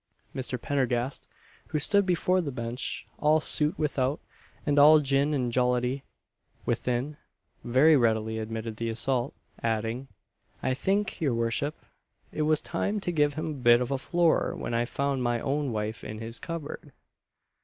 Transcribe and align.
Mr. 0.35 0.59
Pendergast, 0.59 1.27
who 1.67 1.77
stood 1.77 2.07
before 2.07 2.41
the 2.41 2.51
bench 2.51 3.05
all 3.19 3.39
soot 3.39 3.77
without, 3.77 4.19
and 4.65 4.79
all 4.79 4.99
gin 4.99 5.31
and 5.31 5.51
jollity 5.51 6.03
within, 6.65 7.17
very 7.63 7.95
readily 7.95 8.39
admitted 8.39 8.77
the 8.77 8.89
assault 8.89 9.31
adding, 9.61 10.07
"I 10.63 10.73
think, 10.73 11.21
your 11.21 11.35
worship, 11.35 11.75
it 12.31 12.41
was 12.49 12.61
time 12.61 12.99
to 12.99 13.11
give 13.11 13.35
him 13.35 13.45
a 13.51 13.53
bit 13.53 13.79
of 13.79 13.91
a 13.91 13.99
floorer 13.99 14.55
when 14.57 14.73
I 14.73 14.85
found 14.85 15.21
my 15.21 15.39
own 15.39 15.71
wife 15.71 16.03
in 16.03 16.17
his 16.17 16.39
cupboard!" 16.39 16.93